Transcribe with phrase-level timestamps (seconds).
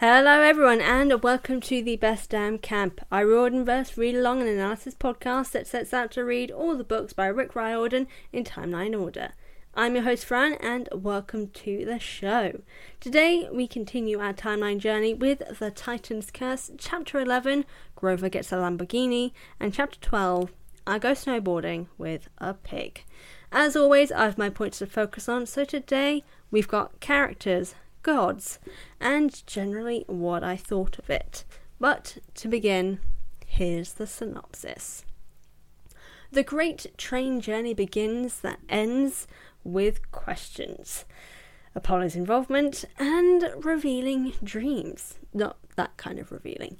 [0.00, 4.48] Hello, everyone, and welcome to the Best Damn Camp, a Riordan verse read along and
[4.48, 8.96] analysis podcast that sets out to read all the books by Rick Riordan in timeline
[8.96, 9.32] order.
[9.74, 12.60] I'm your host, Fran, and welcome to the show.
[13.00, 17.64] Today, we continue our timeline journey with The Titan's Curse, Chapter 11
[17.96, 20.52] Grover Gets a Lamborghini, and Chapter 12
[20.86, 23.02] I Go Snowboarding with a Pig.
[23.50, 26.22] As always, I have my points to focus on, so today
[26.52, 27.74] we've got characters,
[28.08, 28.58] gods,
[29.02, 31.44] and generally what I thought of it.
[31.78, 33.00] But to begin,
[33.44, 35.04] here's the synopsis.
[36.32, 39.26] The great train journey begins that ends
[39.62, 41.04] with questions.
[41.74, 45.18] Apollo's involvement and revealing dreams.
[45.34, 46.78] Not that kind of revealing.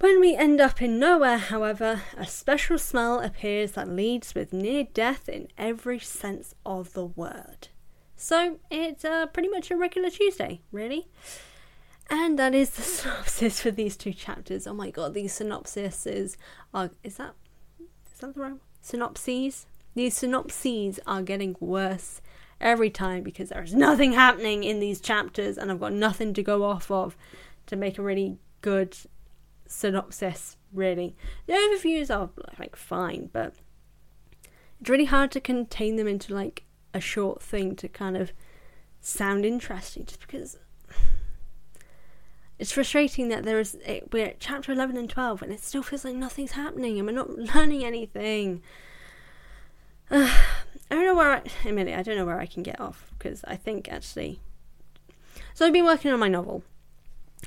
[0.00, 4.84] When we end up in nowhere, however, a special smell appears that leads with near
[4.84, 7.68] death in every sense of the word.
[8.22, 11.08] So it's uh, pretty much a regular Tuesday, really.
[12.08, 14.64] And that is the synopsis for these two chapters.
[14.68, 16.36] Oh my god, these synopsises
[16.72, 17.34] are is that
[17.80, 19.66] is that the right synopses?
[19.96, 22.20] These synopses are getting worse
[22.60, 26.44] every time because there is nothing happening in these chapters and I've got nothing to
[26.44, 27.16] go off of
[27.66, 28.96] to make a really good
[29.66, 31.16] synopsis, really.
[31.48, 33.56] The overviews are like fine, but
[34.80, 36.62] it's really hard to contain them into like
[36.94, 38.32] a short thing to kind of
[39.00, 40.58] sound interesting just because
[42.62, 43.76] it's frustrating that there is
[44.12, 47.12] we're at chapter 11 and 12 and it still feels like nothing's happening and we're
[47.12, 48.62] not learning anything.
[50.08, 50.30] Uh,
[50.90, 53.56] i don't know where i i don't know where i can get off because i
[53.56, 54.38] think actually
[55.54, 56.62] so i've been working on my novel.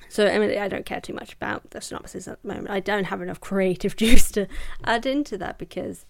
[0.10, 2.70] So Emily, i don't care too much about the synopsis at the moment.
[2.70, 4.48] I don't have enough creative juice to
[4.84, 6.06] add into that because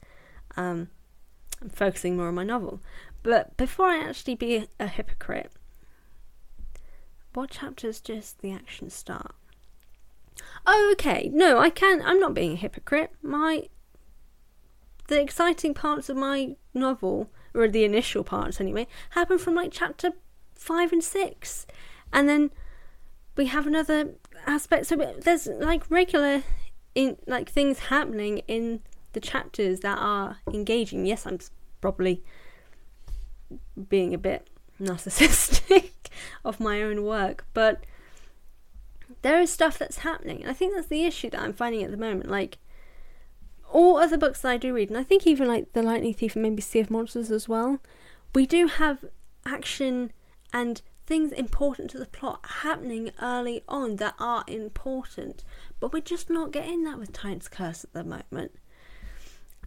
[0.57, 0.87] um,
[1.61, 2.81] i'm focusing more on my novel
[3.25, 5.51] but before I actually be a hypocrite,
[7.33, 9.33] what chapters does the action start?
[10.67, 11.31] Oh, okay.
[11.33, 12.03] No, I can.
[12.03, 13.09] I'm not being a hypocrite.
[13.23, 13.67] My
[15.07, 20.11] the exciting parts of my novel, or the initial parts anyway, happen from like chapter
[20.53, 21.65] five and six,
[22.13, 22.51] and then
[23.35, 24.13] we have another
[24.45, 24.85] aspect.
[24.85, 26.43] So there's like regular
[26.93, 28.81] in like things happening in
[29.13, 31.07] the chapters that are engaging.
[31.07, 31.39] Yes, I'm
[31.81, 32.23] probably
[33.89, 34.47] being a bit
[34.81, 35.91] narcissistic
[36.45, 37.83] of my own work, but
[39.21, 40.41] there is stuff that's happening.
[40.41, 42.29] And I think that's the issue that I'm finding at the moment.
[42.29, 42.57] Like,
[43.71, 46.35] all other books that I do read, and I think even like The Lightning Thief
[46.35, 47.79] and maybe Sea of Monsters as well,
[48.33, 49.05] we do have
[49.45, 50.11] action
[50.53, 55.43] and things important to the plot happening early on that are important,
[55.79, 58.51] but we're just not getting that with Titan's Curse at the moment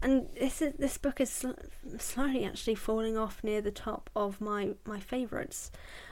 [0.03, 1.51] and this is, this book is sl-
[1.99, 5.71] slowly actually falling off near the top of my my favorites.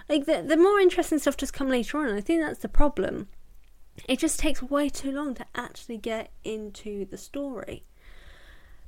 [0.09, 2.69] Like the the more interesting stuff just come later on, and I think that's the
[2.69, 3.29] problem.
[4.09, 7.85] It just takes way too long to actually get into the story.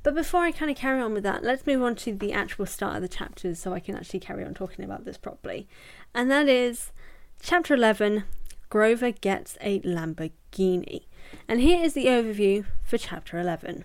[0.03, 2.66] But before I kind of carry on with that, let's move on to the actual
[2.66, 5.69] start of the chapters so I can actually carry on talking about this properly.
[6.14, 6.92] And that is
[7.42, 8.25] chapter 11
[8.70, 11.06] Grover Gets a Lamborghini.
[11.48, 13.84] And here is the overview for chapter 11.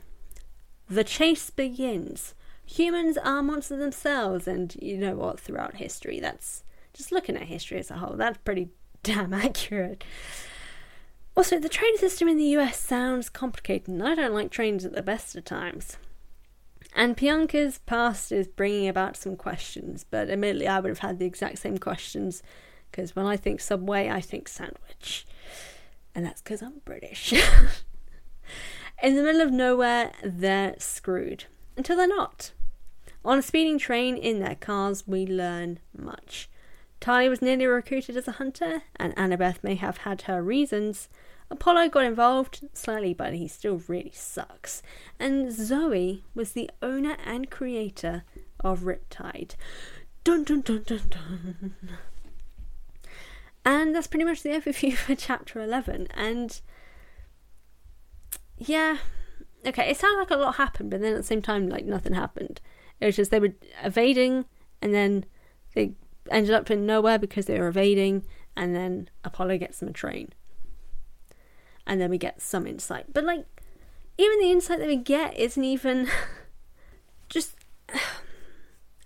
[0.94, 2.36] The chase begins.
[2.68, 7.80] Humans are monsters themselves, and you know what, throughout history, that's just looking at history
[7.80, 8.70] as a whole, that's pretty
[9.04, 10.04] damn accurate.
[11.36, 14.94] Also, the train system in the US sounds complicated, and I don't like trains at
[14.94, 15.98] the best of times.
[16.96, 21.26] And Bianca's past is bringing about some questions, but admittedly, I would have had the
[21.26, 22.44] exact same questions
[22.92, 25.26] because when I think Subway, I think sandwich.
[26.14, 27.34] And that's because I'm British.
[29.04, 31.44] In the middle of nowhere, they're screwed.
[31.76, 32.54] Until they're not.
[33.26, 36.50] On a speeding train in their cars, we learn much.
[37.02, 41.10] Thalia was nearly recruited as a hunter, and Annabeth may have had her reasons.
[41.52, 44.82] Apollo got involved slightly, but he still really sucks.
[45.20, 48.24] And Zoe was the owner and creator
[48.62, 49.56] of Riptide.
[50.24, 51.76] Dun dun dun dun dun.
[53.66, 56.08] and that's pretty much the overview for chapter 11.
[56.14, 56.62] And
[58.68, 58.98] yeah,
[59.66, 62.14] okay, it sounded like a lot happened, but then at the same time, like nothing
[62.14, 62.62] happened.
[63.00, 64.46] It was just they were evading,
[64.82, 65.26] and then
[65.76, 65.94] they
[66.30, 68.24] ended up in nowhere because they were evading,
[68.56, 70.34] and then Apollo gets them a train.
[71.86, 73.08] And then we get some insight.
[73.14, 73.46] But like,
[74.18, 76.08] even the insight that we get isn't even
[77.30, 77.56] just.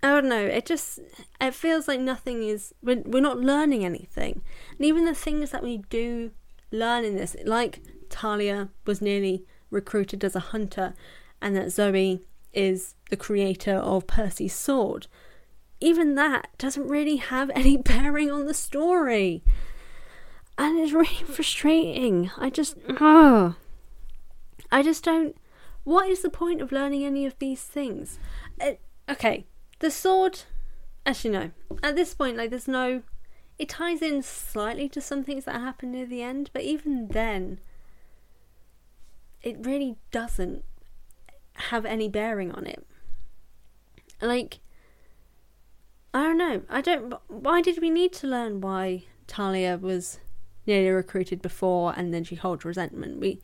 [0.00, 0.44] I don't know.
[0.44, 1.00] It just
[1.40, 2.72] it feels like nothing is.
[2.80, 4.42] We're, we're not learning anything,
[4.76, 6.30] and even the things that we do
[6.70, 10.94] learn in this, like Thalia was nearly recruited as a hunter,
[11.40, 12.22] and that Zoe
[12.52, 15.06] is the creator of Percy's sword.
[15.80, 19.42] Even that doesn't really have any bearing on the story.
[20.56, 22.30] And it's really frustrating.
[22.36, 22.76] I just.
[23.00, 23.54] Oh,
[24.72, 25.36] I just don't.
[25.84, 28.18] What is the point of learning any of these things?
[28.60, 29.46] It, okay,
[29.78, 30.42] the sword.
[31.06, 31.50] Actually, no.
[31.82, 33.02] At this point, like, there's no.
[33.58, 37.60] It ties in slightly to some things that happen near the end, but even then,
[39.42, 40.64] it really doesn't
[41.54, 42.86] have any bearing on it.
[44.20, 44.60] Like,
[46.14, 46.62] I don't know.
[46.68, 47.14] I don't.
[47.28, 50.18] Why did we need to learn why Thalia was
[50.66, 53.20] nearly recruited before and then she holds resentment?
[53.20, 53.40] We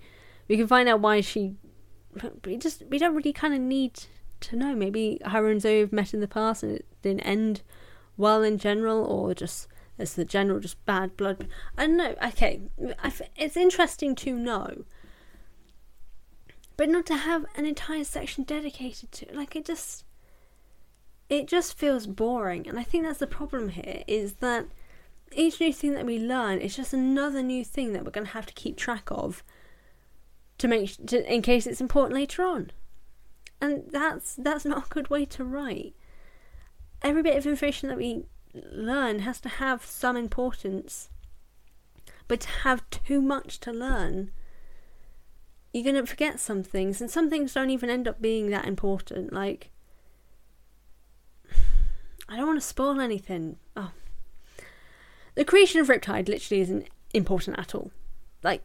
[0.49, 1.55] we can find out why she.
[2.45, 4.05] We just we don't really kind of need
[4.41, 4.75] to know.
[4.75, 7.63] Maybe her and Zoe have met in the past and it didn't end
[8.17, 9.69] well in general, or just
[9.99, 11.47] it's the general just bad blood.
[11.77, 12.15] I don't know.
[12.25, 12.63] Okay,
[13.37, 14.85] it's interesting to know
[16.77, 20.05] but not to have an entire section dedicated to it, like it just
[21.29, 22.69] it just feels boring.
[22.69, 24.67] And i think that's the problem here is that
[25.35, 28.33] each new thing that we learn is just another new thing that we're going to
[28.33, 29.43] have to keep track of
[30.59, 32.71] to make to, in case it's important later on.
[33.61, 35.95] And that's that's not a good way to write.
[37.03, 38.25] Every bit of information that we
[38.55, 41.11] learn has to have some importance
[42.29, 44.31] but to have too much to learn
[45.75, 48.65] you're going to forget some things, and some things don't even end up being that
[48.65, 49.33] important.
[49.33, 49.71] Like,
[52.29, 53.57] I don't want to spoil anything.
[53.77, 53.91] Oh.
[55.35, 57.91] The creation of Riptide literally isn't important at all.
[58.45, 58.65] Like,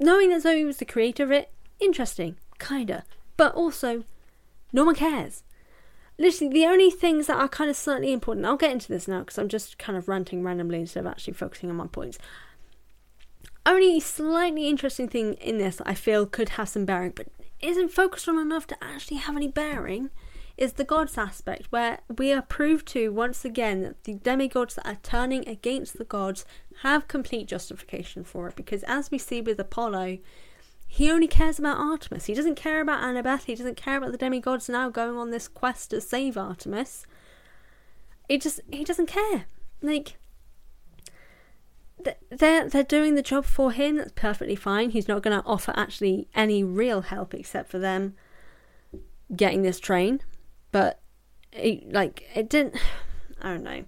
[0.00, 3.04] knowing that Zoe was the creator of it, interesting, kinda.
[3.36, 4.02] But also,
[4.72, 5.44] no one cares.
[6.18, 9.20] Literally, the only things that are kind of slightly important, I'll get into this now
[9.20, 12.18] because I'm just kind of ranting randomly instead of actually focusing on my points
[13.66, 17.28] only slightly interesting thing in this I feel could have some bearing, but
[17.60, 20.10] isn't focused on enough to actually have any bearing,
[20.56, 24.86] is the gods aspect, where we are proved to once again that the demigods that
[24.86, 26.44] are turning against the gods
[26.82, 28.56] have complete justification for it.
[28.56, 30.18] Because as we see with Apollo,
[30.86, 32.26] he only cares about Artemis.
[32.26, 33.44] He doesn't care about Annabeth.
[33.44, 37.06] He doesn't care about the demigods now going on this quest to save Artemis.
[38.28, 39.46] It just he doesn't care.
[39.82, 40.18] Like
[42.30, 43.96] they're they're doing the job for him.
[43.96, 44.90] That's perfectly fine.
[44.90, 48.14] He's not going to offer actually any real help except for them
[49.34, 50.20] getting this train.
[50.72, 51.00] But
[51.52, 52.76] it, like it didn't.
[53.42, 53.84] I don't know.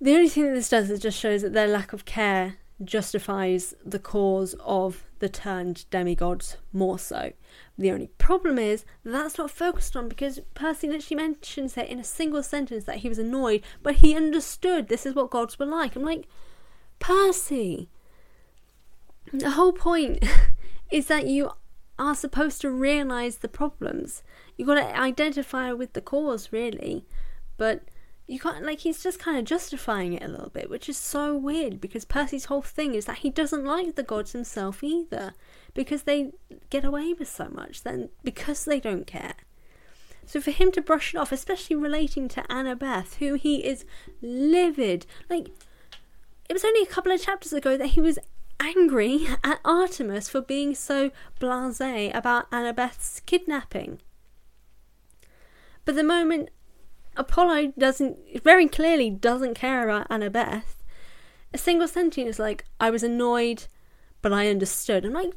[0.00, 3.74] The only thing that this does is just shows that their lack of care justifies
[3.84, 7.32] the cause of the turned demigods more so.
[7.78, 11.98] The only problem is that that's not focused on because Percy literally mentions it in
[11.98, 15.66] a single sentence that he was annoyed, but he understood this is what gods were
[15.66, 15.96] like.
[15.96, 16.26] I'm like,
[16.98, 17.88] Percy!
[19.32, 20.24] The whole point
[20.90, 21.50] is that you
[21.98, 24.22] are supposed to realize the problems.
[24.56, 27.04] You've got to identify with the cause, really.
[27.56, 27.82] But
[28.26, 31.36] you can't, like, he's just kind of justifying it a little bit, which is so
[31.36, 35.34] weird because Percy's whole thing is that he doesn't like the gods himself either
[35.74, 36.32] because they
[36.70, 39.34] get away with so much, then because they don't care.
[40.26, 43.84] So for him to brush it off, especially relating to Annabeth, who he is
[44.20, 45.50] livid, like
[46.48, 48.18] it was only a couple of chapters ago that he was
[48.60, 51.10] angry at Artemis for being so
[51.40, 54.00] blasé about Annabeth's kidnapping.
[55.84, 56.50] But the moment
[57.16, 60.76] Apollo doesn't very clearly doesn't care about Annabeth,
[61.52, 63.66] a single sentence is like, I was annoyed,
[64.20, 65.04] but I understood.
[65.04, 65.32] I'm like,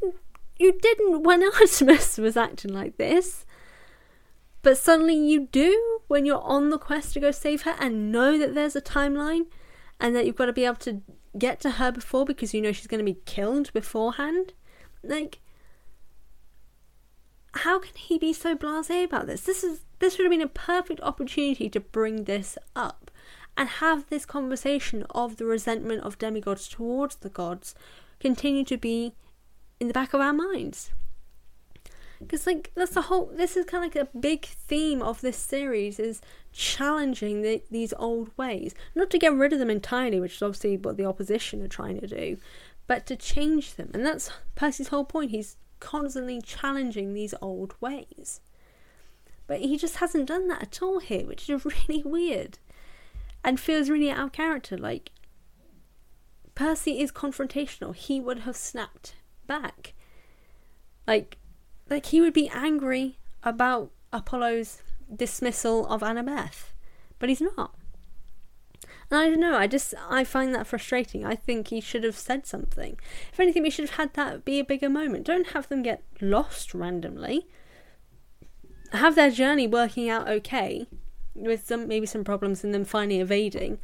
[0.58, 3.46] you didn't when Artemis was acting like this.
[4.62, 8.38] But suddenly you do when you're on the quest to go save her and know
[8.38, 9.46] that there's a timeline
[10.00, 11.02] and that you've got to be able to
[11.38, 14.54] get to her before because you know she's going to be killed beforehand.
[15.04, 15.40] Like,
[17.54, 19.42] how can he be so blasé about this?
[19.42, 23.12] This is this would have been a perfect opportunity to bring this up
[23.58, 27.76] and have this conversation of the resentment of demigods towards the gods
[28.20, 29.14] continue to be
[29.80, 30.92] in the back of our minds.
[32.20, 33.32] Because like that's the whole.
[33.34, 36.22] This is kind of like a big theme of this series is
[36.52, 40.78] challenging the, these old ways, not to get rid of them entirely, which is obviously
[40.78, 42.38] what the opposition are trying to do,
[42.88, 43.92] but to change them.
[43.94, 45.32] And that's Percy's whole point.
[45.32, 48.42] He's constantly challenging these old ways.
[49.48, 52.60] But he just hasn't done that at all here, which is really weird
[53.44, 54.78] and feels really out of character.
[54.78, 55.12] Like,
[56.56, 57.96] Percy is confrontational.
[57.96, 59.16] He would have snapped
[59.48, 59.94] back.
[61.08, 61.38] Like,
[61.90, 64.82] like he would be angry about Apollo's
[65.14, 66.72] dismissal of Annabeth,
[67.18, 67.76] but he's not.
[69.12, 71.26] And I don't know, I just I find that frustrating.
[71.26, 73.00] I think he should have said something.
[73.32, 75.26] If anything, we should have had that be a bigger moment.
[75.26, 77.48] Don't have them get lost randomly.
[78.92, 80.88] Have their journey working out okay,
[81.34, 83.80] with some maybe some problems and then finally evading.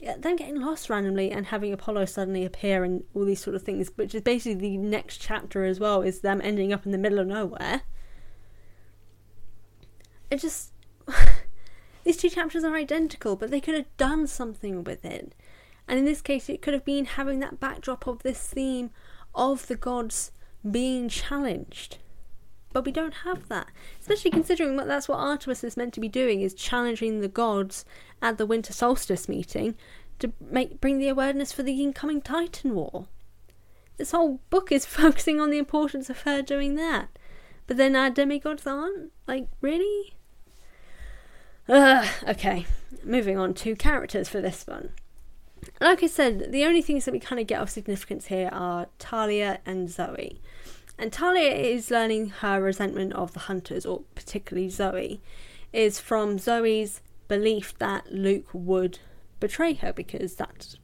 [0.00, 3.90] Them getting lost randomly and having Apollo suddenly appear and all these sort of things,
[3.96, 7.18] which is basically the next chapter as well, is them ending up in the middle
[7.18, 7.82] of nowhere.
[10.30, 10.72] It just
[12.04, 15.34] these two chapters are identical, but they could have done something with it.
[15.86, 18.90] And in this case, it could have been having that backdrop of this theme
[19.34, 20.32] of the gods
[20.68, 21.98] being challenged.
[22.78, 23.66] But we don't have that,
[24.00, 27.84] especially considering what that's what Artemis is meant to be doing is challenging the gods
[28.22, 29.74] at the winter solstice meeting
[30.20, 33.08] to make bring the awareness for the incoming Titan War.
[33.96, 37.08] This whole book is focusing on the importance of her doing that.
[37.66, 39.10] But then our demigods aren't?
[39.26, 40.14] Like, really?
[41.68, 42.64] Uh, okay,
[43.02, 44.90] moving on to characters for this one.
[45.80, 48.86] Like I said, the only things that we kind of get of significance here are
[49.00, 50.40] Thalia and Zoe.
[50.98, 55.20] And Thalia is learning her resentment of the hunters, or particularly Zoe,
[55.72, 58.98] is from Zoe's belief that Luke would
[59.38, 60.76] betray her because that's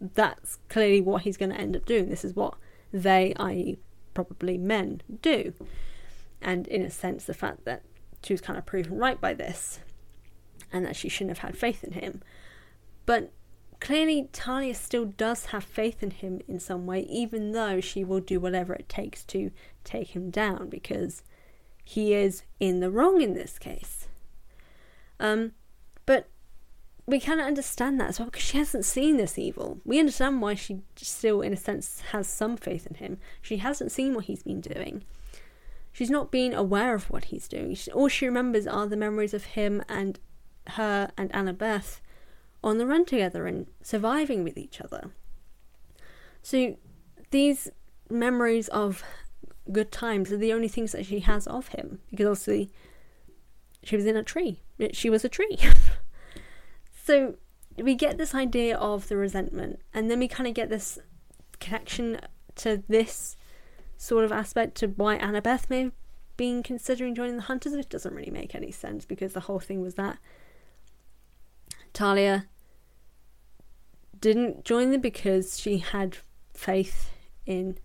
[0.00, 2.08] that's clearly what he's going to end up doing.
[2.08, 2.54] This is what
[2.92, 3.78] they, i.e.,
[4.14, 5.54] probably men, do.
[6.40, 7.82] And in a sense, the fact that
[8.22, 9.80] she was kind of proven right by this
[10.72, 12.22] and that she shouldn't have had faith in him.
[13.06, 13.32] But
[13.80, 18.20] clearly, Thalia still does have faith in him in some way, even though she will
[18.20, 19.50] do whatever it takes to
[19.84, 21.22] take him down because
[21.84, 24.08] he is in the wrong in this case.
[25.20, 25.52] Um,
[26.04, 26.28] but
[27.06, 29.80] we kind of understand that as well because she hasn't seen this evil.
[29.84, 33.18] We understand why she still, in a sense, has some faith in him.
[33.40, 35.04] She hasn't seen what he's been doing.
[35.92, 37.76] She's not been aware of what he's doing.
[37.94, 40.18] All she remembers are the memories of him and
[40.70, 42.00] her and Annabeth
[42.66, 45.12] on the run together and surviving with each other.
[46.42, 46.76] So
[47.30, 47.70] these
[48.10, 49.04] memories of
[49.70, 52.70] good times are the only things that she has of him because obviously
[53.84, 54.62] she was in a tree.
[54.92, 55.58] She was a tree.
[57.04, 57.36] so
[57.78, 60.98] we get this idea of the resentment and then we kind of get this
[61.60, 62.18] connection
[62.56, 63.36] to this
[63.96, 65.92] sort of aspect to why Annabeth may have
[66.36, 69.80] been considering joining the Hunters, which doesn't really make any sense because the whole thing
[69.80, 70.18] was that
[71.94, 72.46] Thalia
[74.20, 76.18] didn't join them because she had
[76.54, 77.10] faith
[77.44, 77.78] in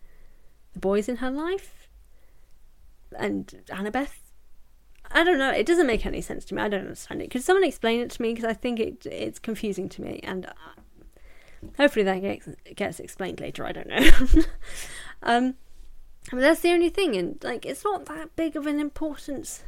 [0.74, 1.88] the boys in her life.
[3.18, 4.20] And Annabeth,
[5.12, 5.52] I don't know.
[5.52, 6.62] It doesn't make any sense to me.
[6.62, 7.32] I don't understand it.
[7.32, 8.34] Could someone explain it to me?
[8.34, 13.42] Because I think it it's confusing to me, and uh, hopefully that gets gets explained
[13.42, 13.66] later.
[13.66, 14.44] I don't know.
[15.24, 15.56] um,
[16.32, 19.64] but that's the only thing, and like it's not that big of an importance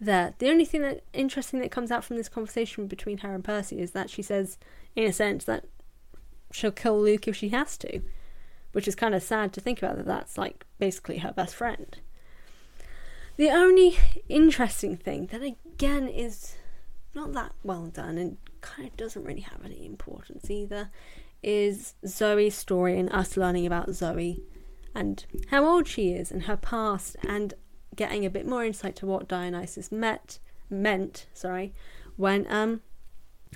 [0.00, 0.34] there.
[0.38, 3.80] The only thing that interesting that comes out from this conversation between her and Percy
[3.80, 4.58] is that she says,
[4.94, 5.64] in a sense, that
[6.52, 8.00] she'll kill Luke if she has to,
[8.72, 11.98] which is kind of sad to think about that that's like basically her best friend.
[13.36, 13.96] The only
[14.28, 16.56] interesting thing that again is
[17.14, 20.90] not that well done and kind of doesn't really have any importance either
[21.42, 24.42] is Zoe's story and us learning about Zoe
[24.94, 27.54] and how old she is and her past and
[27.96, 30.38] getting a bit more insight to what Dionysus met
[30.70, 31.72] meant, sorry,
[32.16, 32.80] when um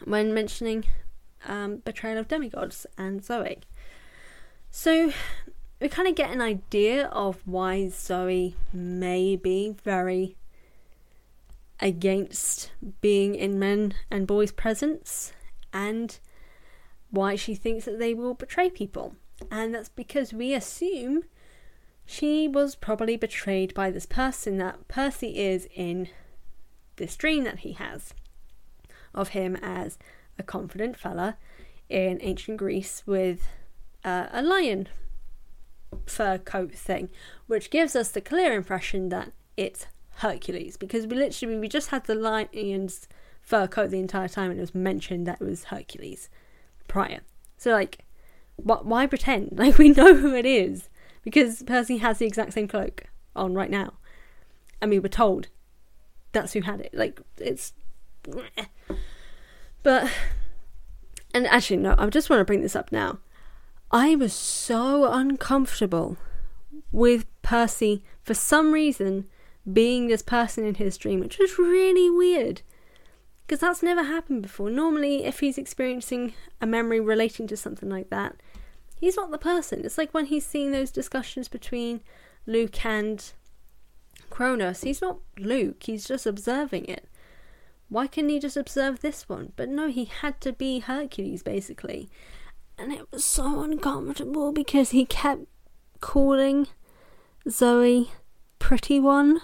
[0.04, 0.84] when mentioning
[1.46, 3.58] um, betrayal of demigods and Zoe.
[4.70, 5.12] So
[5.80, 10.36] we kind of get an idea of why Zoe may be very
[11.80, 12.70] against
[13.00, 15.32] being in men and boys' presence
[15.72, 16.18] and
[17.10, 19.16] why she thinks that they will betray people.
[19.50, 21.24] And that's because we assume
[22.04, 26.08] she was probably betrayed by this person that Percy is in
[26.96, 28.14] this dream that he has
[29.14, 29.98] of him as
[30.38, 31.36] a confident fella
[31.88, 33.46] in ancient Greece with
[34.04, 34.88] uh, a lion
[36.06, 37.10] fur coat thing,
[37.46, 42.04] which gives us the clear impression that it's Hercules because we literally we just had
[42.04, 43.08] the lion's
[43.40, 46.28] fur coat the entire time and it was mentioned that it was Hercules
[46.88, 47.20] prior.
[47.56, 48.04] So like,
[48.56, 48.86] what?
[48.86, 49.50] Why pretend?
[49.58, 50.88] Like we know who it is
[51.22, 53.04] because Percy has the exact same cloak.
[53.34, 53.94] on right now.
[54.80, 55.48] And we were told
[56.32, 56.92] that's who had it.
[56.92, 57.72] Like, it's.
[59.82, 60.08] But.
[61.34, 63.18] And actually, no, I just want to bring this up now.
[63.90, 66.18] I was so uncomfortable
[66.92, 69.26] with Percy for some reason
[69.70, 72.62] being this person in his dream, which was really weird.
[73.46, 74.70] Because that's never happened before.
[74.70, 78.36] Normally, if he's experiencing a memory relating to something like that,
[79.02, 79.84] he's not the person.
[79.84, 82.02] It's like when he's seeing those discussions between
[82.46, 83.32] Luke and
[84.30, 84.82] Kronos.
[84.82, 87.08] He's not Luke, he's just observing it.
[87.88, 89.52] Why couldn't he just observe this one?
[89.56, 92.08] But no, he had to be Hercules, basically.
[92.78, 95.46] And it was so uncomfortable because he kept
[96.00, 96.68] calling
[97.50, 98.12] Zoe
[98.60, 99.40] Pretty One.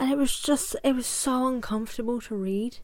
[0.00, 2.78] And it was just, it was so uncomfortable to read.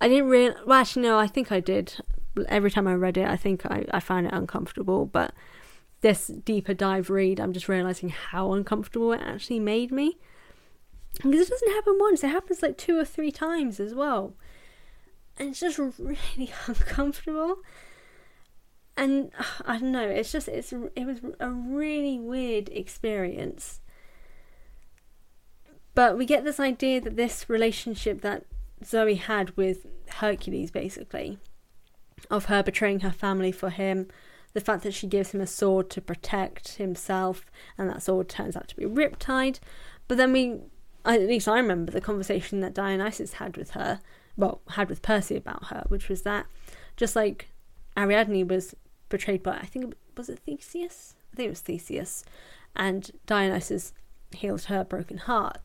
[0.00, 1.94] I didn't really, well, actually, no, I think I did.
[2.48, 5.06] Every time I read it, I think I, I found it uncomfortable.
[5.06, 5.32] But
[6.00, 10.18] this deeper dive read, I'm just realizing how uncomfortable it actually made me.
[11.16, 14.34] Because it doesn't happen once, it happens like two or three times as well.
[15.38, 17.58] And it's just really uncomfortable
[18.96, 19.30] and
[19.66, 20.06] I don't know.
[20.06, 23.80] It's just it's it was a really weird experience.
[25.94, 28.44] But we get this idea that this relationship that
[28.84, 31.38] Zoe had with Hercules, basically,
[32.30, 34.08] of her betraying her family for him,
[34.52, 37.46] the fact that she gives him a sword to protect himself,
[37.78, 39.60] and that sword turns out to be Riptide.
[40.08, 40.60] But then we,
[41.04, 44.00] at least I remember the conversation that Dionysus had with her,
[44.36, 46.46] well, had with Percy about her, which was that
[46.96, 47.48] just like
[47.96, 48.74] Ariadne was
[49.08, 51.14] betrayed by, I think, was it Theseus?
[51.32, 52.24] I think it was Theseus.
[52.76, 53.92] And Dionysus
[54.32, 55.58] healed her broken heart.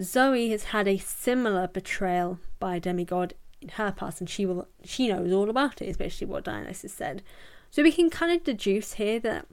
[0.00, 3.34] Zoe has had a similar betrayal by a demigod
[3.72, 7.22] her past, and she will she knows all about it, is basically what Dionysus said.
[7.70, 9.46] So we can kind of deduce here that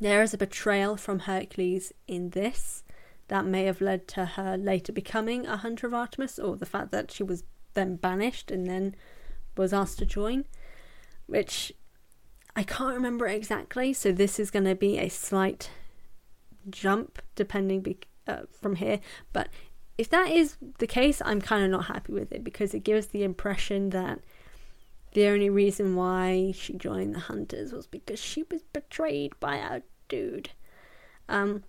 [0.00, 2.82] there is a betrayal from Hercules in this
[3.28, 6.90] that may have led to her later becoming a hunter of Artemis, or the fact
[6.90, 8.94] that she was then banished and then
[9.56, 10.44] was asked to join,
[11.26, 11.72] which
[12.54, 15.70] I can't remember exactly, so this is going to be a slight
[16.70, 19.00] jump depending be- uh, from here.
[19.32, 19.48] But
[19.98, 23.08] if that is the case, I'm kind of not happy with it because it gives
[23.08, 24.20] the impression that
[25.12, 29.82] the only reason why she joined the Hunters was because she was betrayed by our
[30.08, 30.50] dude.
[31.28, 31.64] Um,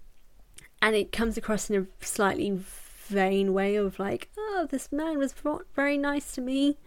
[0.81, 2.59] and it comes across in a slightly
[3.07, 5.33] vain way of like, oh, this man was
[5.75, 6.77] very nice to me.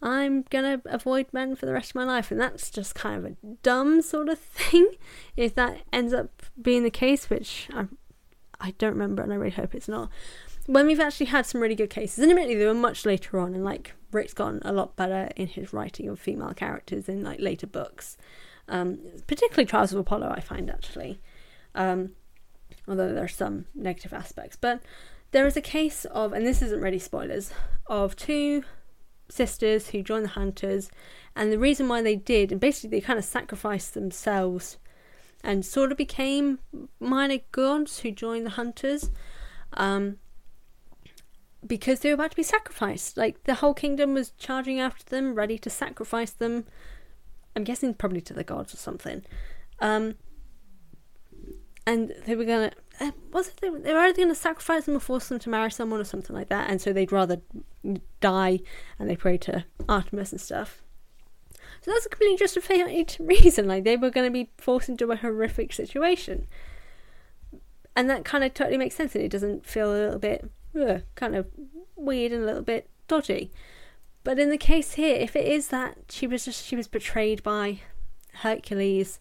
[0.00, 3.32] I'm gonna avoid men for the rest of my life, and that's just kind of
[3.32, 4.90] a dumb sort of thing.
[5.36, 7.86] If that ends up being the case, which I,
[8.60, 10.10] I don't remember, and I really hope it's not.
[10.68, 13.54] When we've actually had some really good cases, and admittedly they were much later on,
[13.54, 17.40] and like Rick's gotten a lot better in his writing of female characters in like
[17.40, 18.18] later books,
[18.68, 20.30] um, particularly Trials of Apollo.
[20.36, 21.22] I find actually,
[21.74, 22.10] um,
[22.86, 24.82] although there are some negative aspects, but
[25.30, 27.50] there is a case of, and this isn't really spoilers,
[27.86, 28.62] of two
[29.30, 30.90] sisters who joined the hunters,
[31.34, 34.76] and the reason why they did, and basically they kind of sacrificed themselves
[35.42, 36.58] and sort of became
[37.00, 39.10] minor gods who joined the hunters.
[39.72, 40.18] Um,
[41.68, 43.16] because they were about to be sacrificed.
[43.16, 46.64] Like the whole kingdom was charging after them, ready to sacrifice them.
[47.54, 49.22] I'm guessing probably to the gods or something.
[49.80, 50.14] Um,
[51.86, 55.00] and they were gonna uh, was it they, they were either gonna sacrifice them or
[55.00, 57.40] force them to marry someone or something like that, and so they'd rather
[58.20, 58.60] die
[58.98, 60.82] and they pray to Artemis and stuff.
[61.80, 63.68] So that's a completely justified reason.
[63.68, 66.46] Like they were going to be forced into a horrific situation,
[67.96, 69.14] and that kind of totally makes sense.
[69.14, 71.46] And it doesn't feel a little bit ugh, kind of
[71.96, 73.50] weird and a little bit dodgy.
[74.24, 77.42] But in the case here, if it is that she was just she was betrayed
[77.42, 77.80] by
[78.34, 79.18] Hercules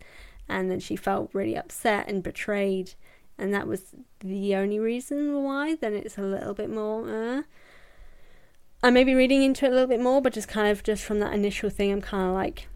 [0.50, 2.94] and then she felt really upset and betrayed,
[3.38, 7.08] and that was the only reason why, then it's a little bit more.
[7.10, 7.42] Uh.
[8.84, 11.04] I may be reading into it a little bit more, but just kind of just
[11.04, 12.68] from that initial thing, I'm kind of like,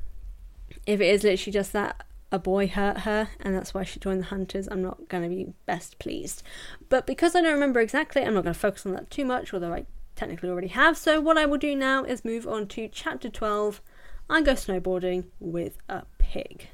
[0.88, 4.22] if it is literally just that a boy hurt her and that's why she joined
[4.22, 6.44] the hunters, I'm not going to be best pleased.
[6.90, 9.54] But because I don't remember exactly, I'm not going to focus on that too much,
[9.54, 10.98] although I technically already have.
[10.98, 13.82] So, what I will do now is move on to chapter 12
[14.30, 16.70] I go snowboarding with a pig.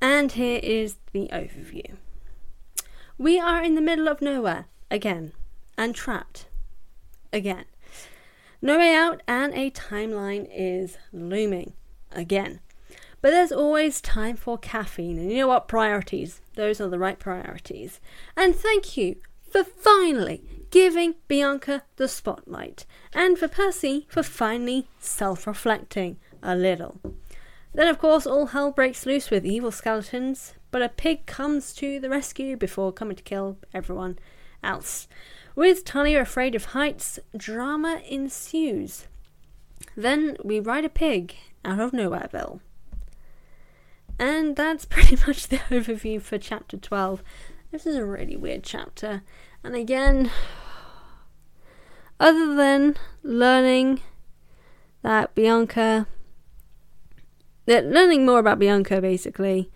[0.00, 1.96] And here is the overview.
[3.18, 5.32] We are in the middle of nowhere again
[5.76, 6.46] and trapped
[7.32, 7.64] again.
[8.60, 11.72] No way out, and a timeline is looming
[12.12, 12.60] again.
[13.22, 15.68] But there's always time for caffeine, and you know what?
[15.68, 16.42] Priorities.
[16.54, 18.00] Those are the right priorities.
[18.36, 19.16] And thank you
[19.50, 27.00] for finally giving Bianca the spotlight, and for Percy for finally self reflecting a little.
[27.72, 32.00] Then, of course, all hell breaks loose with evil skeletons but a pig comes to
[32.00, 34.18] the rescue before coming to kill everyone
[34.64, 35.06] else.
[35.54, 39.06] With Thalia afraid of heights, drama ensues.
[39.94, 42.60] Then we ride a pig out of Nowhereville.
[44.18, 47.22] And that's pretty much the overview for chapter 12.
[47.70, 49.22] This is a really weird chapter.
[49.64, 50.30] And again,
[52.20, 54.00] other than learning
[55.02, 56.06] that Bianca,
[57.66, 59.70] learning more about Bianca basically,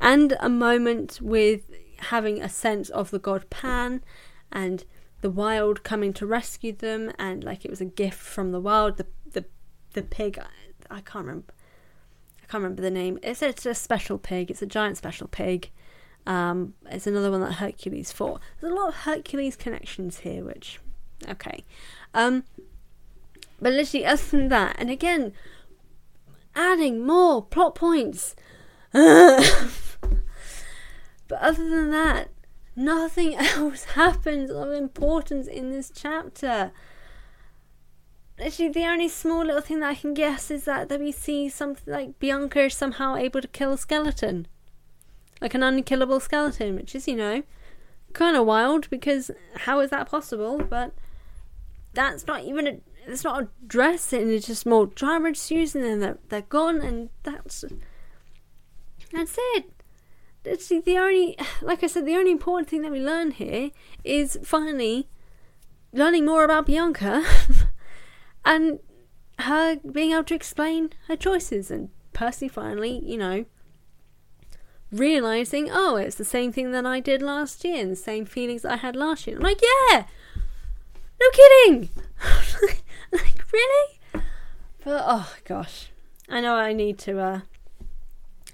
[0.00, 1.62] and a moment with
[1.98, 4.02] having a sense of the god Pan
[4.50, 4.84] and
[5.20, 8.96] the wild coming to rescue them, and like it was a gift from the wild.
[8.96, 9.44] The the
[9.92, 11.54] the pig, I, I can't remember.
[12.52, 13.18] Can't remember the name.
[13.22, 14.50] It's, it's a special pig.
[14.50, 15.70] It's a giant special pig.
[16.26, 18.42] Um, it's another one that Hercules fought.
[18.60, 20.78] There's a lot of Hercules connections here, which
[21.26, 21.64] okay.
[22.12, 22.44] Um,
[23.58, 25.32] but literally, other than that, and again,
[26.54, 28.36] adding more plot points.
[28.92, 29.48] but
[31.30, 32.28] other than that,
[32.76, 36.70] nothing else happens of importance in this chapter.
[38.42, 41.48] Literally, the only small little thing that I can guess is that, that we see
[41.48, 44.46] something like Bianca somehow able to kill a skeleton.
[45.40, 47.42] Like an unkillable skeleton, which is, you know,
[48.12, 50.58] kind of wild because how is that possible?
[50.58, 50.92] But
[51.94, 52.80] that's not even a.
[53.06, 54.30] It's not a dressing.
[54.30, 57.64] It's just more drama ensues, and they're, they're gone, and that's
[59.12, 59.72] that's it
[60.44, 63.70] it's the only, like I said, the only important thing that we learn here
[64.04, 65.08] is finally
[65.92, 67.22] learning more about Bianca
[68.44, 68.78] and
[69.40, 73.44] her being able to explain her choices and Percy finally, you know,
[74.90, 78.64] realizing, oh, it's the same thing that I did last year and the same feelings
[78.64, 79.36] I had last year.
[79.36, 80.04] I'm like, yeah,
[81.20, 81.88] no kidding.
[83.12, 83.98] like, really?
[84.84, 85.90] But oh gosh,
[86.28, 87.40] I know I need to uh,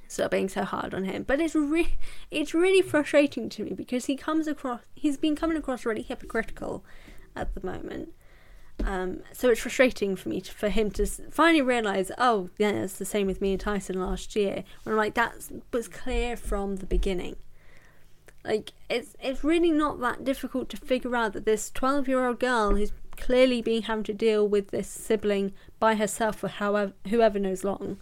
[0.07, 1.23] stop being so hard on him.
[1.23, 1.97] But it's re-
[2.31, 6.85] it's really frustrating to me because he comes across he's been coming across really hypocritical
[7.35, 8.13] at the moment.
[8.85, 12.99] Um, so it's frustrating for me to, for him to finally realize, oh, yeah, it's
[12.99, 14.65] the same with me and Tyson last year.
[14.83, 15.35] When I'm like, that
[15.73, 17.37] was clear from the beginning.
[18.45, 22.39] Like it's it's really not that difficult to figure out that this 12 year old
[22.39, 27.39] girl who's clearly been having to deal with this sibling by herself for however whoever
[27.39, 27.99] knows long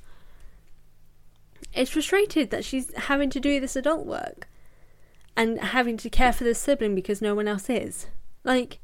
[1.74, 4.46] is frustrated that she's having to do this adult work
[5.36, 8.06] and having to care for this sibling because no one else is.
[8.44, 8.78] Like,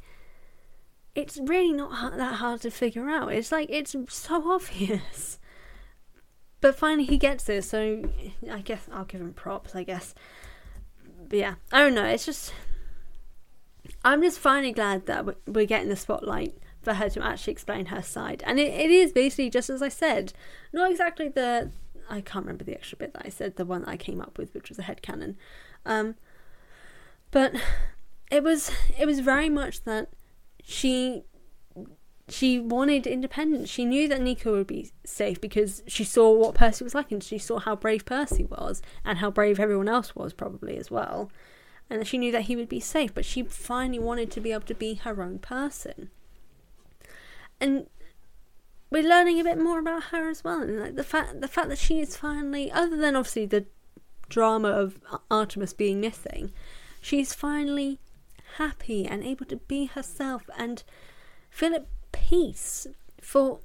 [1.14, 3.32] it's really not that hard to figure out.
[3.32, 5.38] It's like, it's so obvious.
[6.60, 8.04] But finally he gets it, so
[8.50, 10.14] I guess I'll give him props, I guess.
[11.28, 12.54] But yeah, I don't know, it's just.
[14.04, 18.02] I'm just finally glad that we're getting the spotlight for her to actually explain her
[18.02, 18.42] side.
[18.46, 20.32] And it, it is basically just as I said.
[20.72, 21.72] Not exactly the
[22.08, 24.38] I can't remember the extra bit that I said, the one that I came up
[24.38, 25.36] with, which was a head canon.
[25.84, 26.16] Um,
[27.30, 27.54] but
[28.30, 30.10] it was it was very much that
[30.62, 31.24] she
[32.28, 33.68] she wanted independence.
[33.68, 37.22] She knew that Nico would be safe because she saw what Percy was like and
[37.22, 41.30] she saw how brave Percy was and how brave everyone else was probably as well.
[41.90, 44.62] And she knew that he would be safe, but she finally wanted to be able
[44.62, 46.10] to be her own person.
[47.60, 47.86] And
[48.90, 50.62] we're learning a bit more about her as well.
[50.62, 53.66] And like the fact the fact that she is finally, other than obviously the
[54.28, 54.98] drama of
[55.30, 56.52] Artemis being missing,
[57.00, 57.98] she's finally
[58.56, 60.82] happy and able to be herself and
[61.50, 62.86] feel at peace
[63.20, 63.60] for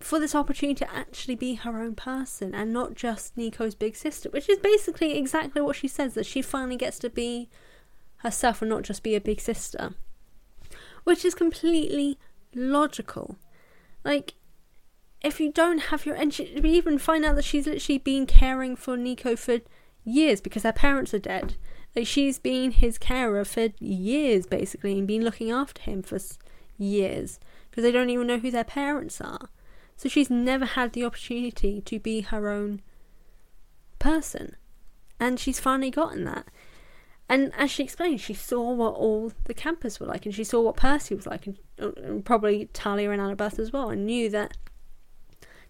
[0.00, 4.28] for this opportunity to actually be her own person and not just Nico's big sister,
[4.30, 7.48] which is basically exactly what she says that she finally gets to be
[8.16, 9.94] herself and not just be a big sister,
[11.04, 12.18] which is completely
[12.54, 13.36] logical.
[14.04, 14.34] Like
[15.22, 18.26] if you don't have your and she, we even find out that she's literally been
[18.26, 19.60] caring for Nico for
[20.04, 21.54] years because her parents are dead.
[21.94, 26.18] Like she's been his carer for years basically and been looking after him for
[26.78, 27.38] years
[27.70, 29.48] because they don't even know who their parents are.
[29.96, 32.80] So she's never had the opportunity to be her own
[33.98, 34.56] person.
[35.20, 36.46] And she's finally gotten that.
[37.28, 40.60] And as she explained, she saw what all the campers were like, and she saw
[40.60, 44.56] what Percy was like, and, and probably Thalia and Annabeth as well, and knew that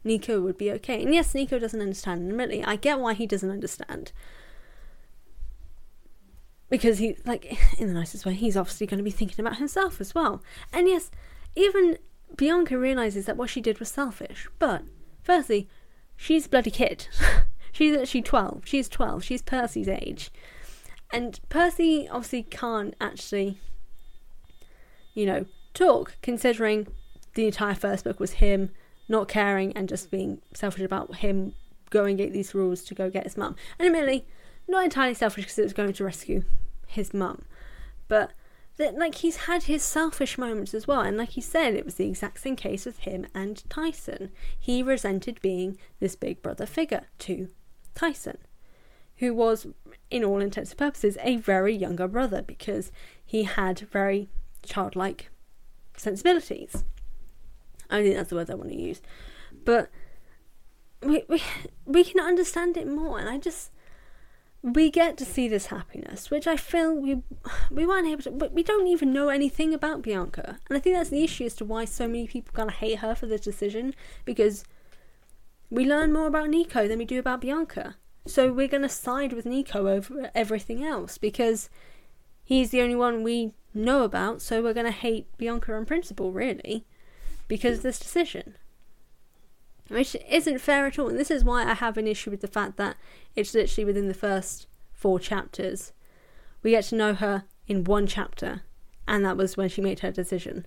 [0.02, 1.02] Nico would be okay.
[1.02, 2.30] And yes, Nico doesn't understand.
[2.30, 4.12] admittedly, I get why he doesn't understand.
[6.72, 10.00] Because he, like, in the nicest way, he's obviously going to be thinking about himself
[10.00, 10.42] as well.
[10.72, 11.10] And yes,
[11.54, 11.98] even
[12.34, 14.48] Bianca realizes that what she did was selfish.
[14.58, 14.82] But,
[15.22, 15.68] firstly,
[16.16, 17.08] she's a bloody kid.
[17.72, 18.62] she's actually 12.
[18.64, 19.22] She's 12.
[19.22, 20.30] She's Percy's age.
[21.12, 23.58] And Percy obviously can't actually,
[25.12, 26.86] you know, talk, considering
[27.34, 28.70] the entire first book was him
[29.10, 31.54] not caring and just being selfish about him
[31.90, 33.56] going get these rules to go get his mum.
[33.78, 34.24] And admittedly,
[34.72, 36.44] not entirely selfish because it was going to rescue
[36.86, 37.42] his mum,
[38.08, 38.32] but
[38.76, 41.00] that like he's had his selfish moments as well.
[41.00, 44.30] And like he said, it was the exact same case with him and Tyson.
[44.58, 47.48] He resented being this big brother figure to
[47.94, 48.38] Tyson,
[49.16, 49.66] who was,
[50.10, 52.90] in all intents and purposes, a very younger brother because
[53.24, 54.28] he had very
[54.62, 55.30] childlike
[55.96, 56.84] sensibilities.
[57.90, 59.02] I think that's the word I want to use.
[59.64, 59.90] But
[61.02, 61.42] we, we,
[61.84, 63.70] we can understand it more, and I just
[64.62, 67.22] we get to see this happiness, which I feel we
[67.70, 68.30] we weren't able to.
[68.30, 71.54] But we don't even know anything about Bianca, and I think that's the issue as
[71.56, 73.94] to why so many people kind of hate her for this decision
[74.24, 74.64] because
[75.68, 77.96] we learn more about Nico than we do about Bianca.
[78.26, 81.68] So we're going to side with Nico over everything else because
[82.44, 84.42] he's the only one we know about.
[84.42, 86.84] So we're going to hate Bianca on principle, really,
[87.48, 88.54] because of this decision
[89.92, 91.08] which isn't fair at all.
[91.08, 92.96] And this is why I have an issue with the fact that
[93.34, 95.92] it's literally within the first four chapters.
[96.62, 98.62] We get to know her in one chapter,
[99.06, 100.66] and that was when she made her decision.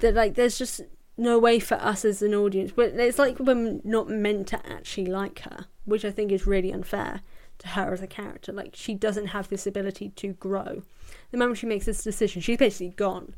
[0.00, 0.80] That like, there's just
[1.16, 5.06] no way for us as an audience, but it's like we're not meant to actually
[5.06, 7.20] like her, which I think is really unfair
[7.58, 8.52] to her as a character.
[8.52, 10.82] Like, she doesn't have this ability to grow.
[11.30, 13.34] The moment she makes this decision, she's basically gone.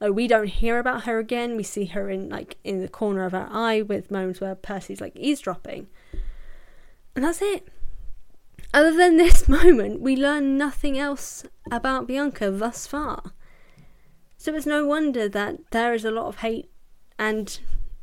[0.00, 1.56] Like we don't hear about her again.
[1.56, 5.00] We see her in like in the corner of our eye with moments where Percy's
[5.00, 5.86] like eavesdropping.
[7.14, 7.68] And that's it.
[8.72, 13.32] Other than this moment, we learn nothing else about Bianca thus far.
[14.36, 16.70] So it's no wonder that there is a lot of hate
[17.18, 17.58] and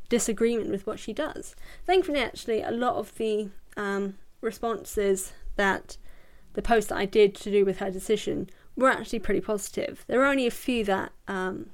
[0.10, 1.56] disagreement with what she does.
[1.86, 5.98] Thankfully, actually, a lot of the um, responses that
[6.54, 10.04] the post that I did to do with her decision were actually pretty positive.
[10.08, 11.70] There were only a few that um,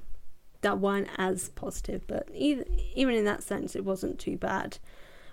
[0.60, 4.78] that weren't as positive, but either, even in that sense, it wasn't too bad.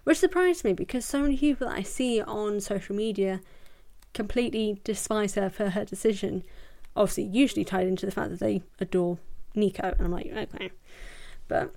[0.04, 3.42] Which surprised me because so many people that I see on social media
[4.14, 6.44] completely despise her for her decision.
[6.96, 9.18] Obviously, usually tied into the fact that they adore
[9.56, 10.72] Nico, and I'm like, okay.
[11.48, 11.74] But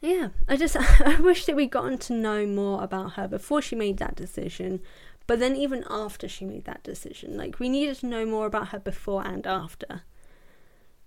[0.00, 3.76] yeah, I just I wish that we'd gotten to know more about her before she
[3.76, 4.80] made that decision.
[5.26, 8.68] But then even after she made that decision, like we needed to know more about
[8.68, 10.02] her before and after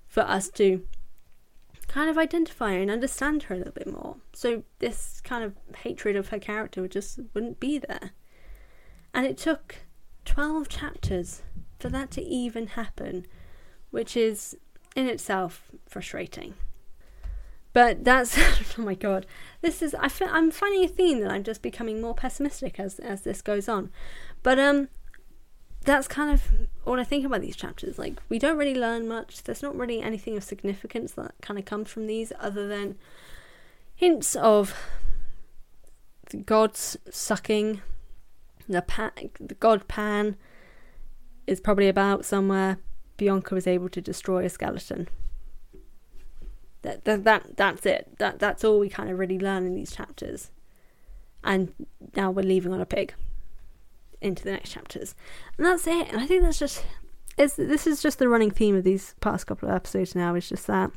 [0.08, 0.86] for us to
[1.92, 4.16] kind of identify her and understand her a little bit more.
[4.32, 8.12] So this kind of hatred of her character just wouldn't be there.
[9.14, 9.76] And it took
[10.24, 11.42] 12 chapters
[11.80, 13.26] for that to even happen,
[13.90, 14.58] which is
[14.96, 16.54] in itself frustrating.
[17.74, 18.38] But that's
[18.80, 19.26] oh my god,
[19.60, 23.22] this is I I'm finding a theme that I'm just becoming more pessimistic as as
[23.22, 23.92] this goes on.
[24.44, 24.88] But um
[25.84, 26.48] that's kind of
[26.86, 27.98] all I think about these chapters.
[27.98, 29.44] Like, we don't really learn much.
[29.44, 32.98] There's not really anything of significance that kind of comes from these other than
[33.96, 34.76] hints of
[36.30, 37.82] the gods sucking.
[38.70, 38.84] The,
[39.40, 40.38] the god Pan
[41.48, 42.78] is probably about somewhere.
[43.18, 45.08] Bianca was able to destroy a skeleton.
[46.84, 48.18] That, that, that that's it.
[48.18, 50.52] That that's all we kind of really learn in these chapters.
[51.44, 51.74] And
[52.16, 53.14] now we're leaving on a pig
[54.22, 55.16] into the next chapters.
[55.58, 56.10] And that's it.
[56.10, 56.84] And I think that's just
[57.38, 60.50] it's this is just the running theme of these past couple of episodes now, it's
[60.50, 60.92] just that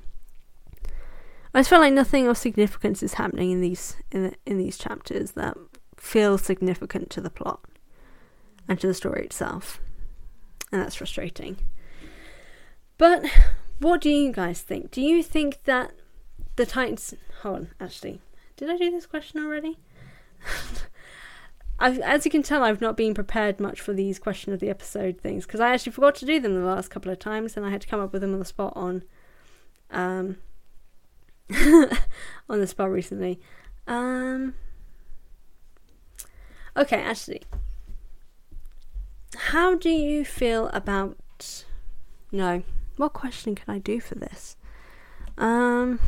[1.53, 4.77] I just feel like nothing of significance is happening in these in the, in these
[4.77, 5.57] chapters that
[5.97, 7.61] feel significant to the plot
[8.69, 9.81] and to the story itself.
[10.73, 11.59] And that's frustrating.
[12.99, 13.25] But
[13.79, 14.91] what do you guys think?
[14.91, 15.93] Do you think that
[16.57, 18.21] the Titans hold on, actually.
[18.57, 19.79] Did I do this question already?
[21.79, 24.71] I've, as you can tell, I've not been prepared much for these question of the
[24.71, 27.67] episode things because I actually forgot to do them the last couple of times, and
[27.67, 29.03] I had to come up with them on the spot on,
[29.91, 30.37] um,
[32.49, 33.41] on the spot recently.
[33.87, 34.55] Um,
[36.77, 37.43] okay, actually,
[39.37, 41.65] how do you feel about?
[42.31, 42.63] No,
[42.97, 44.57] what question can I do for this?
[45.37, 45.99] Um,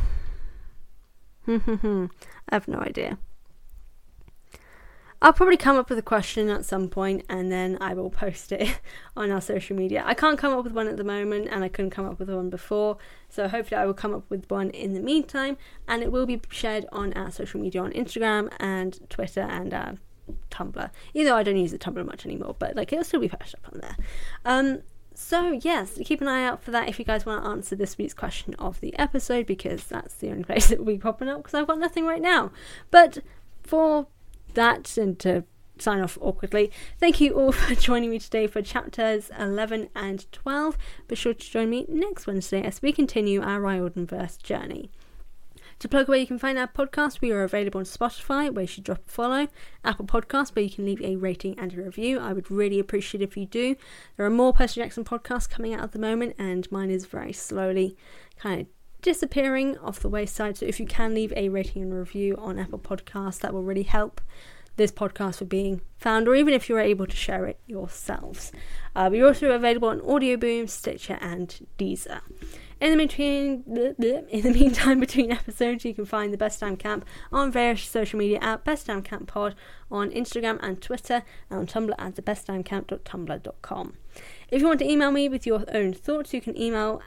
[1.49, 2.09] I
[2.53, 3.19] have no idea.
[5.23, 8.53] I'll probably come up with a question at some point and then I will post
[8.53, 8.81] it
[9.17, 10.03] on our social media.
[10.07, 12.29] I can't come up with one at the moment and I couldn't come up with
[12.29, 12.99] one before,
[13.29, 15.57] so hopefully I will come up with one in the meantime
[15.89, 19.93] and it will be shared on our social media on Instagram and Twitter and uh,
[20.51, 20.91] Tumblr.
[21.15, 23.61] Even though I don't use the Tumblr much anymore, but like it'll still be posted
[23.65, 23.97] up on there.
[24.45, 24.83] Um,
[25.15, 27.97] so yes, keep an eye out for that if you guys want to answer this
[27.97, 31.39] week's question of the episode because that's the only place it will be popping up
[31.39, 32.53] because I've got nothing right now.
[32.91, 33.19] But
[33.63, 34.09] for
[34.57, 35.45] that and to
[35.79, 36.71] sign off awkwardly.
[36.99, 40.77] Thank you all for joining me today for chapters 11 and 12.
[41.09, 44.91] Be sure to join me next Wednesday as we continue our Riordanverse journey.
[45.81, 48.67] To plug where you can find our podcast, we are available on Spotify, where you
[48.67, 49.49] should drop a follow,
[49.85, 52.19] Apple Podcasts, where you can leave a rating and a review.
[52.19, 53.77] I would really appreciate if you do.
[54.17, 57.35] There are more Percy Jackson podcasts coming out at the moment, and mine is very
[57.35, 57.95] slowly
[58.39, 58.67] kind of
[59.07, 60.59] disappearing off the wayside.
[60.59, 63.85] So if you can leave a rating and review on Apple Podcasts, that will really
[63.85, 64.21] help
[64.75, 68.51] this podcast for being found, or even if you're able to share it yourselves.
[68.97, 72.21] Uh, we're also available on Audio Boom, Stitcher, and Deezer.
[72.81, 77.05] In the between, in the meantime, between episodes, you can find the Best Damn Camp
[77.31, 79.55] on various social media at Best Damn Camp Pod
[79.89, 83.95] on Instagram and Twitter, and on Tumblr at thebestdamncamp.tumblr.com.
[84.51, 87.01] If you want to email me with your own thoughts, you can email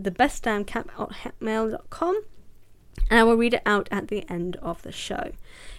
[0.00, 2.22] thebestdamcamp at hotmail.com
[3.08, 5.32] and I will read it out at the end of the show.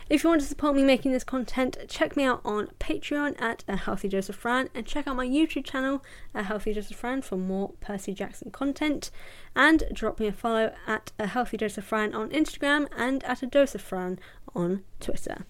[0.10, 3.64] If you want to support me making this content, check me out on Patreon at
[3.70, 6.98] A Healthy Dose of Fran and check out my YouTube channel, A Healthy Dose of
[6.98, 9.10] Fran, for more Percy Jackson content.
[9.56, 13.42] And drop me a follow at A Healthy Dose of Fran on Instagram and at
[13.42, 14.20] A Dose of Fran
[14.54, 15.46] on Twitter.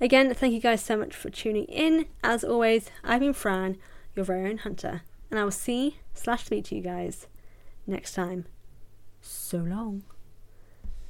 [0.00, 2.06] Again, thank you guys so much for tuning in.
[2.22, 3.78] As always, I've been Fran,
[4.14, 7.26] your very own hunter, and I will see slash speak to you guys
[7.86, 8.46] next time.
[9.20, 10.02] So long.